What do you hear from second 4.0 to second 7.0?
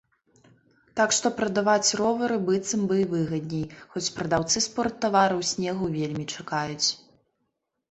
прадаўцы спорттавараў снегу вельмі чакаюць.